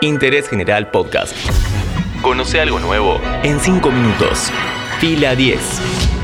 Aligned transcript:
Interés 0.00 0.48
General 0.48 0.90
Podcast. 0.90 1.34
Conoce 2.22 2.60
algo 2.60 2.78
nuevo 2.78 3.20
en 3.42 3.60
5 3.60 3.90
minutos. 3.90 4.50
Fila 5.00 5.34
10. 5.34 6.17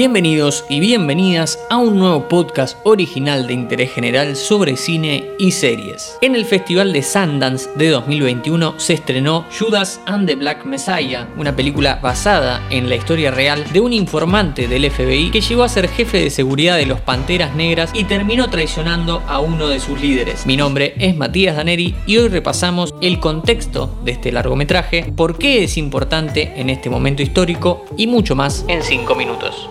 Bienvenidos 0.00 0.64
y 0.70 0.80
bienvenidas 0.80 1.58
a 1.68 1.76
un 1.76 1.98
nuevo 1.98 2.26
podcast 2.26 2.78
original 2.84 3.46
de 3.46 3.52
interés 3.52 3.92
general 3.92 4.34
sobre 4.34 4.78
cine 4.78 5.26
y 5.38 5.50
series. 5.50 6.16
En 6.22 6.34
el 6.34 6.46
Festival 6.46 6.94
de 6.94 7.02
Sundance 7.02 7.68
de 7.76 7.90
2021 7.90 8.80
se 8.80 8.94
estrenó 8.94 9.44
Judas 9.58 10.00
and 10.06 10.26
the 10.26 10.36
Black 10.36 10.64
Messiah, 10.64 11.28
una 11.36 11.54
película 11.54 11.96
basada 11.96 12.66
en 12.70 12.88
la 12.88 12.96
historia 12.96 13.30
real 13.30 13.70
de 13.74 13.80
un 13.80 13.92
informante 13.92 14.68
del 14.68 14.90
FBI 14.90 15.30
que 15.32 15.42
llegó 15.42 15.64
a 15.64 15.68
ser 15.68 15.86
jefe 15.86 16.18
de 16.18 16.30
seguridad 16.30 16.78
de 16.78 16.86
los 16.86 17.02
Panteras 17.02 17.54
Negras 17.54 17.90
y 17.92 18.04
terminó 18.04 18.48
traicionando 18.48 19.22
a 19.28 19.40
uno 19.40 19.68
de 19.68 19.80
sus 19.80 20.00
líderes. 20.00 20.46
Mi 20.46 20.56
nombre 20.56 20.94
es 20.96 21.14
Matías 21.14 21.56
Daneri 21.56 21.94
y 22.06 22.16
hoy 22.16 22.28
repasamos 22.28 22.94
el 23.02 23.20
contexto 23.20 24.00
de 24.02 24.12
este 24.12 24.32
largometraje, 24.32 25.12
por 25.14 25.36
qué 25.36 25.62
es 25.62 25.76
importante 25.76 26.54
en 26.56 26.70
este 26.70 26.88
momento 26.88 27.22
histórico 27.22 27.84
y 27.98 28.06
mucho 28.06 28.34
más 28.34 28.64
en 28.66 28.82
5 28.82 29.14
minutos. 29.14 29.68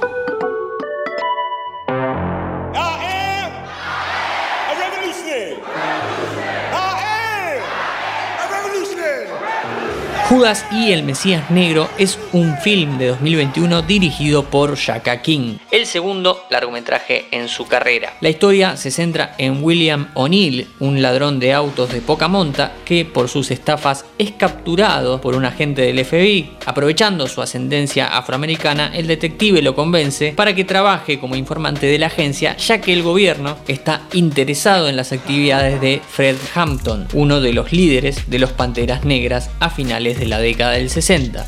Judas 10.29 10.63
y 10.71 10.91
el 10.91 11.01
Mesías 11.01 11.49
Negro 11.49 11.89
es 11.97 12.19
un 12.33 12.55
film 12.57 12.99
de 12.99 13.07
2021 13.07 13.81
dirigido 13.81 14.45
por 14.45 14.77
Shaka 14.77 15.23
King, 15.23 15.57
el 15.71 15.87
segundo 15.87 16.43
largometraje 16.51 17.25
en 17.31 17.47
su 17.47 17.65
carrera. 17.65 18.13
La 18.21 18.29
historia 18.29 18.77
se 18.77 18.91
centra 18.91 19.33
en 19.39 19.63
William 19.63 20.09
O'Neill, 20.13 20.67
un 20.81 21.01
ladrón 21.01 21.39
de 21.39 21.53
autos 21.53 21.91
de 21.91 22.01
poca 22.01 22.27
monta 22.27 22.73
que 22.85 23.05
por 23.05 23.27
sus 23.27 23.49
estafas 23.49 24.05
es 24.19 24.29
capturado 24.29 25.19
por 25.19 25.33
un 25.33 25.45
agente 25.45 25.81
del 25.81 26.05
FBI. 26.05 26.51
Aprovechando 26.63 27.25
su 27.25 27.41
ascendencia 27.41 28.15
afroamericana, 28.15 28.91
el 28.93 29.07
detective 29.07 29.63
lo 29.63 29.73
convence 29.73 30.33
para 30.33 30.53
que 30.53 30.63
trabaje 30.63 31.17
como 31.17 31.37
informante 31.37 31.87
de 31.87 31.97
la 31.97 32.05
agencia, 32.05 32.55
ya 32.55 32.79
que 32.79 32.93
el 32.93 33.01
gobierno 33.01 33.57
está 33.67 34.03
interesado 34.13 34.89
en 34.89 34.95
las 34.95 35.11
actividades 35.11 35.81
de 35.81 36.03
Fred 36.07 36.35
Hampton, 36.53 37.07
uno 37.13 37.41
de 37.41 37.51
los 37.51 37.71
líderes 37.71 38.29
de 38.29 38.37
los 38.37 38.51
Panteras 38.51 39.05
Negras 39.05 39.49
a 39.59 39.71
finales 39.71 40.18
de 40.19 40.25
la 40.25 40.39
década 40.39 40.73
del 40.73 40.89
60. 40.89 41.45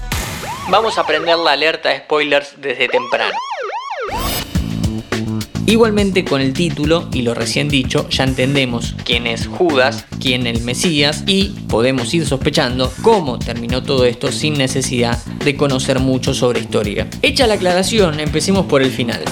Vamos 0.70 0.98
a 0.98 1.06
prender 1.06 1.38
la 1.38 1.52
alerta 1.52 1.96
spoilers 1.98 2.54
desde 2.58 2.88
temprano. 2.88 3.36
Igualmente 5.66 6.26
con 6.26 6.42
el 6.42 6.54
título 6.54 7.08
y 7.14 7.22
lo 7.22 7.34
recién 7.34 7.70
dicho 7.70 8.08
ya 8.10 8.24
entendemos 8.24 8.96
quién 9.06 9.28
es 9.28 9.48
Judas, 9.48 10.06
quién 10.20 10.48
el 10.48 10.62
Mesías 10.62 11.24
y 11.28 11.50
podemos 11.70 12.14
ir 12.14 12.26
sospechando 12.26 12.92
cómo 13.02 13.40
terminó 13.40 13.84
todo 13.84 14.06
esto 14.06 14.32
sin 14.32 14.54
necesidad 14.56 15.24
de 15.46 15.56
conocer 15.56 16.00
mucho 16.00 16.34
sobre 16.34 16.62
historia. 16.62 17.08
Hecha 17.22 17.48
la 17.48 17.56
aclaración, 17.56 18.20
empecemos 18.20 18.66
por 18.66 18.82
el 18.82 18.92
final. 18.92 19.24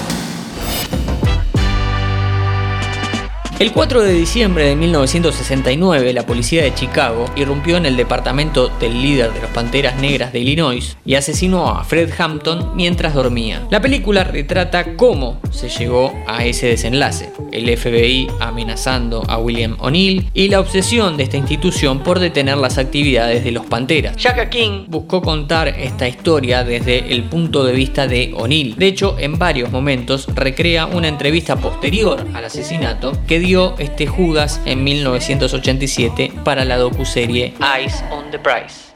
El 3.60 3.72
4 3.72 4.00
de 4.00 4.14
diciembre 4.14 4.64
de 4.64 4.74
1969, 4.74 6.14
la 6.14 6.24
policía 6.24 6.62
de 6.62 6.72
Chicago 6.72 7.26
irrumpió 7.36 7.76
en 7.76 7.84
el 7.84 7.94
departamento 7.94 8.70
del 8.80 9.02
líder 9.02 9.34
de 9.34 9.42
los 9.42 9.50
Panteras 9.50 10.00
Negras 10.00 10.32
de 10.32 10.38
Illinois 10.38 10.96
y 11.04 11.14
asesinó 11.14 11.68
a 11.68 11.84
Fred 11.84 12.10
Hampton 12.18 12.74
mientras 12.74 13.12
dormía. 13.12 13.66
La 13.70 13.82
película 13.82 14.24
retrata 14.24 14.96
cómo 14.96 15.42
se 15.50 15.68
llegó 15.68 16.10
a 16.26 16.46
ese 16.46 16.68
desenlace, 16.68 17.34
el 17.52 17.76
FBI 17.76 18.28
amenazando 18.40 19.24
a 19.28 19.36
William 19.36 19.76
O'Neill 19.80 20.30
y 20.32 20.48
la 20.48 20.60
obsesión 20.60 21.18
de 21.18 21.24
esta 21.24 21.36
institución 21.36 22.02
por 22.02 22.18
detener 22.18 22.56
las 22.56 22.78
actividades 22.78 23.44
de 23.44 23.50
los 23.50 23.66
Panteras. 23.66 24.16
Jacka 24.16 24.48
King 24.48 24.86
buscó 24.88 25.20
contar 25.20 25.68
esta 25.68 26.08
historia 26.08 26.64
desde 26.64 27.12
el 27.12 27.24
punto 27.24 27.62
de 27.62 27.74
vista 27.74 28.06
de 28.06 28.32
O'Neill. 28.34 28.76
De 28.76 28.86
hecho, 28.86 29.16
en 29.18 29.38
varios 29.38 29.70
momentos 29.70 30.28
recrea 30.34 30.86
una 30.86 31.08
entrevista 31.08 31.56
posterior 31.56 32.26
al 32.32 32.46
asesinato 32.46 33.12
que 33.26 33.49
este 33.50 34.06
Judas 34.06 34.60
en 34.64 34.84
1987 34.84 36.32
para 36.44 36.64
la 36.64 36.76
docuserie 36.76 37.52
Eyes 37.76 38.04
on 38.12 38.30
the 38.30 38.38
Prize. 38.38 38.90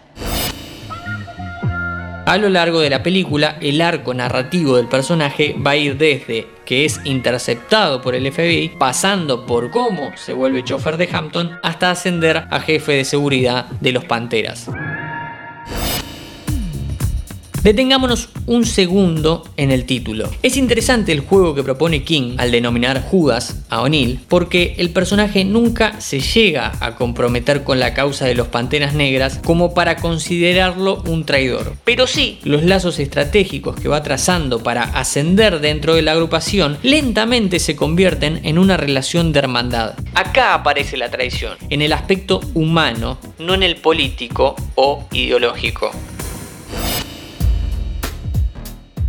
A 2.26 2.38
lo 2.38 2.48
largo 2.48 2.78
de 2.78 2.88
la 2.88 3.02
película, 3.02 3.58
el 3.60 3.80
arco 3.80 4.14
narrativo 4.14 4.76
del 4.76 4.86
personaje 4.86 5.56
va 5.58 5.72
a 5.72 5.76
ir 5.76 5.98
desde 5.98 6.46
que 6.64 6.84
es 6.84 7.00
interceptado 7.04 8.00
por 8.00 8.14
el 8.14 8.30
FBI, 8.32 8.76
pasando 8.78 9.44
por 9.44 9.72
cómo 9.72 10.16
se 10.16 10.32
vuelve 10.32 10.62
chofer 10.62 10.96
de 10.98 11.08
Hampton, 11.12 11.58
hasta 11.62 11.90
ascender 11.90 12.44
a 12.48 12.60
jefe 12.60 12.92
de 12.92 13.04
seguridad 13.04 13.66
de 13.80 13.92
los 13.92 14.04
Panteras. 14.04 14.70
Detengámonos 17.64 18.28
un 18.44 18.66
segundo 18.66 19.42
en 19.56 19.70
el 19.70 19.86
título. 19.86 20.28
Es 20.42 20.58
interesante 20.58 21.12
el 21.12 21.20
juego 21.20 21.54
que 21.54 21.62
propone 21.62 22.04
King 22.04 22.34
al 22.36 22.50
denominar 22.50 23.00
Judas 23.00 23.64
a 23.70 23.80
O'Neill 23.80 24.20
porque 24.28 24.74
el 24.76 24.90
personaje 24.90 25.46
nunca 25.46 25.98
se 25.98 26.20
llega 26.20 26.72
a 26.80 26.94
comprometer 26.94 27.64
con 27.64 27.80
la 27.80 27.94
causa 27.94 28.26
de 28.26 28.34
los 28.34 28.48
Panteras 28.48 28.92
Negras 28.92 29.40
como 29.42 29.72
para 29.72 29.96
considerarlo 29.96 31.02
un 31.06 31.24
traidor. 31.24 31.72
Pero 31.86 32.06
sí, 32.06 32.38
los 32.44 32.64
lazos 32.64 32.98
estratégicos 32.98 33.76
que 33.80 33.88
va 33.88 34.02
trazando 34.02 34.62
para 34.62 34.82
ascender 34.82 35.60
dentro 35.60 35.94
de 35.94 36.02
la 36.02 36.12
agrupación 36.12 36.76
lentamente 36.82 37.60
se 37.60 37.76
convierten 37.76 38.42
en 38.44 38.58
una 38.58 38.76
relación 38.76 39.32
de 39.32 39.38
hermandad. 39.38 39.94
Acá 40.14 40.52
aparece 40.52 40.98
la 40.98 41.10
traición, 41.10 41.56
en 41.70 41.80
el 41.80 41.94
aspecto 41.94 42.42
humano, 42.52 43.16
no 43.38 43.54
en 43.54 43.62
el 43.62 43.76
político 43.76 44.54
o 44.74 45.08
ideológico. 45.12 45.90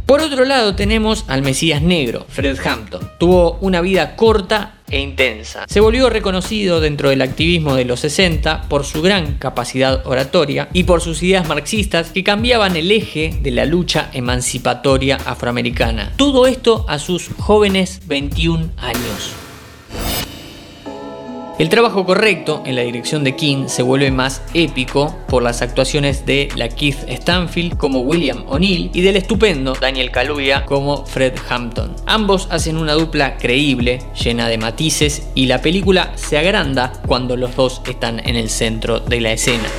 Por 0.05 0.21
otro 0.21 0.45
lado 0.45 0.75
tenemos 0.75 1.25
al 1.27 1.41
Mesías 1.41 1.81
Negro, 1.81 2.27
Fred 2.29 2.59
Hampton. 2.63 3.09
Tuvo 3.17 3.57
una 3.61 3.81
vida 3.81 4.15
corta 4.15 4.75
e 4.87 4.99
intensa. 4.99 5.65
Se 5.67 5.79
volvió 5.79 6.11
reconocido 6.11 6.79
dentro 6.79 7.09
del 7.09 7.23
activismo 7.23 7.75
de 7.75 7.85
los 7.85 8.01
60 8.01 8.69
por 8.69 8.85
su 8.85 9.01
gran 9.01 9.39
capacidad 9.39 10.05
oratoria 10.05 10.69
y 10.73 10.83
por 10.83 11.01
sus 11.01 11.23
ideas 11.23 11.47
marxistas 11.47 12.11
que 12.11 12.23
cambiaban 12.23 12.75
el 12.75 12.91
eje 12.91 13.35
de 13.41 13.49
la 13.49 13.65
lucha 13.65 14.11
emancipatoria 14.13 15.17
afroamericana. 15.25 16.13
Todo 16.17 16.45
esto 16.45 16.85
a 16.87 16.99
sus 16.99 17.29
jóvenes 17.39 18.01
21 18.05 18.69
años. 18.77 19.44
El 21.57 21.69
trabajo 21.69 22.05
correcto 22.05 22.61
en 22.65 22.75
la 22.75 22.81
dirección 22.81 23.23
de 23.23 23.37
King 23.37 23.67
se 23.67 23.81
vuelve 23.81 24.11
más 24.11 24.41
épico 24.53 25.15
por 25.29 25.41
las 25.41 25.61
actuaciones 25.61 26.25
de 26.25 26.49
la 26.57 26.67
Keith 26.67 27.09
Stanfield 27.09 27.77
como 27.77 28.01
William 28.01 28.43
O'Neill 28.47 28.91
y 28.93 28.99
del 28.99 29.15
estupendo 29.15 29.73
Daniel 29.79 30.11
Kaluuya 30.11 30.65
como 30.65 31.05
Fred 31.05 31.35
Hampton. 31.47 31.95
Ambos 32.05 32.49
hacen 32.51 32.75
una 32.75 32.91
dupla 32.91 33.37
creíble, 33.37 34.01
llena 34.21 34.49
de 34.49 34.57
matices 34.57 35.29
y 35.33 35.45
la 35.45 35.61
película 35.61 36.11
se 36.15 36.37
agranda 36.37 36.91
cuando 37.07 37.37
los 37.37 37.55
dos 37.55 37.81
están 37.87 38.19
en 38.27 38.35
el 38.35 38.49
centro 38.49 38.99
de 38.99 39.21
la 39.21 39.31
escena. 39.31 39.69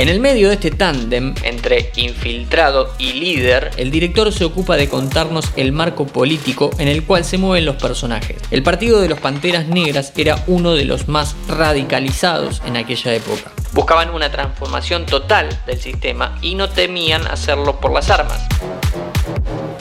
En 0.00 0.08
el 0.08 0.18
medio 0.18 0.48
de 0.48 0.54
este 0.54 0.70
tándem 0.70 1.34
entre 1.42 1.92
infiltrado 1.96 2.94
y 2.96 3.12
líder, 3.12 3.70
el 3.76 3.90
director 3.90 4.32
se 4.32 4.46
ocupa 4.46 4.78
de 4.78 4.88
contarnos 4.88 5.52
el 5.56 5.72
marco 5.72 6.06
político 6.06 6.70
en 6.78 6.88
el 6.88 7.04
cual 7.04 7.22
se 7.22 7.36
mueven 7.36 7.66
los 7.66 7.76
personajes. 7.76 8.38
El 8.50 8.62
partido 8.62 9.02
de 9.02 9.10
los 9.10 9.20
Panteras 9.20 9.66
Negras 9.66 10.14
era 10.16 10.42
uno 10.46 10.72
de 10.72 10.86
los 10.86 11.08
más 11.08 11.36
radicalizados 11.48 12.62
en 12.64 12.78
aquella 12.78 13.12
época. 13.12 13.52
Buscaban 13.74 14.08
una 14.14 14.30
transformación 14.30 15.04
total 15.04 15.50
del 15.66 15.78
sistema 15.78 16.38
y 16.40 16.54
no 16.54 16.70
temían 16.70 17.26
hacerlo 17.26 17.78
por 17.78 17.92
las 17.92 18.08
armas. 18.08 18.40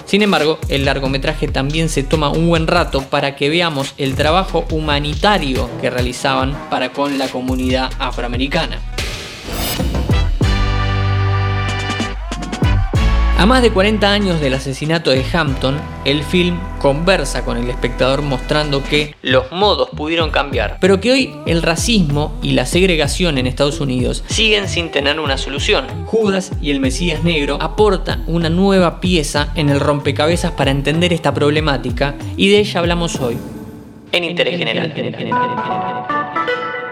Sin 0.03 0.21
embargo, 0.21 0.59
el 0.67 0.83
largometraje 0.83 1.47
también 1.47 1.87
se 1.87 2.03
toma 2.03 2.27
un 2.27 2.49
buen 2.49 2.67
rato 2.67 3.03
para 3.03 3.37
que 3.37 3.47
veamos 3.49 3.93
el 3.97 4.15
trabajo 4.15 4.65
humanitario 4.69 5.69
que 5.79 5.89
realizaban 5.89 6.57
para 6.69 6.91
con 6.91 7.17
la 7.17 7.29
comunidad 7.29 7.89
afroamericana. 7.99 8.81
A 13.39 13.45
más 13.45 13.61
de 13.61 13.71
40 13.71 14.11
años 14.11 14.41
del 14.41 14.53
asesinato 14.53 15.11
de 15.11 15.23
Hampton, 15.31 15.79
el 16.03 16.23
film 16.23 16.59
conversa 16.77 17.45
con 17.45 17.55
el 17.55 17.69
espectador 17.69 18.21
mostrando 18.21 18.83
que 18.83 19.15
los 19.21 19.49
modos 19.53 19.87
pudieron 19.95 20.29
cambiar, 20.29 20.77
pero 20.81 20.99
que 20.99 21.13
hoy 21.13 21.33
el 21.45 21.61
racismo 21.61 22.37
y 22.43 22.51
la 22.51 22.65
segregación 22.65 23.37
en 23.37 23.47
Estados 23.47 23.79
Unidos 23.79 24.25
siguen 24.27 24.67
sin 24.67 24.91
tener 24.91 25.21
una 25.21 25.37
solución. 25.37 25.85
Judas 26.05 26.51
y 26.61 26.71
el 26.71 26.81
Mesías 26.81 27.23
Negro 27.23 27.57
aportan 27.61 28.25
una 28.27 28.49
nueva 28.49 28.99
pieza 28.99 29.53
en 29.55 29.69
el 29.69 29.79
rompecabezas 29.79 30.51
para 30.51 30.71
entender 30.71 31.13
esta 31.13 31.33
problemática 31.33 32.15
y 32.35 32.49
de 32.49 32.59
ella 32.59 32.81
hablamos 32.81 33.21
hoy 33.21 33.37
en 34.11 34.23
Interés 34.25 34.57
General. 34.57 34.93